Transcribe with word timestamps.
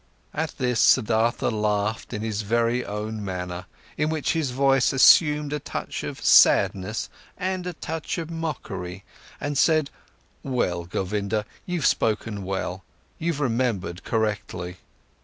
At 0.33 0.57
this, 0.57 0.79
Siddhartha 0.79 1.49
laughed 1.51 2.11
in 2.11 2.23
his 2.23 2.41
very 2.41 2.83
own 2.83 3.23
manner, 3.23 3.67
in 3.99 4.09
which 4.09 4.33
his 4.33 4.49
voice 4.49 4.91
assumed 4.91 5.53
a 5.53 5.59
touch 5.59 6.03
of 6.03 6.25
sadness 6.25 7.07
and 7.37 7.67
a 7.67 7.73
touch 7.73 8.17
of 8.17 8.31
mockery, 8.31 9.03
and 9.39 9.55
said: 9.59 9.91
"Well, 10.41 10.85
Govinda, 10.85 11.45
you've 11.67 11.85
spoken 11.85 12.43
well, 12.43 12.83
you've 13.19 13.39
remembered 13.39 14.03
correctly. 14.03 14.77